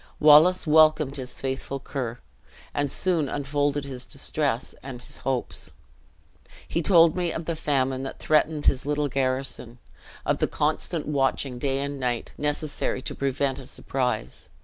Wallace 0.19 0.65
welcomed 0.65 1.17
his 1.17 1.39
faithful 1.39 1.79
Ker, 1.79 2.17
and 2.73 2.89
soon 2.89 3.29
unfolded 3.29 3.85
his 3.85 4.03
distress 4.03 4.73
and 4.81 4.99
his 4.99 5.17
hopes. 5.17 5.69
He 6.67 6.81
told 6.81 7.15
me 7.15 7.31
of 7.31 7.45
the 7.45 7.55
famine 7.55 8.01
that 8.01 8.17
threatened 8.17 8.65
his 8.65 8.87
little 8.87 9.09
garrison; 9.09 9.77
of 10.25 10.39
the 10.39 10.47
constant 10.47 11.05
watching, 11.07 11.59
day 11.59 11.77
and 11.81 11.99
night, 11.99 12.33
necessary 12.35 13.03
to 13.03 13.13
prevent 13.13 13.59
a 13.59 13.67
surprise. 13.67 14.49